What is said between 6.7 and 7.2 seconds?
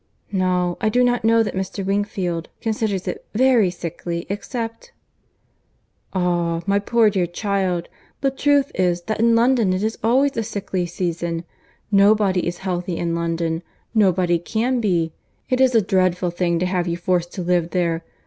poor